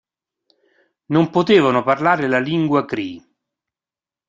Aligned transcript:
Non 1.13 1.29
potevano 1.29 1.83
parlare 1.83 2.27
la 2.27 2.39
lingua 2.39 2.85
Cree. 2.85 3.23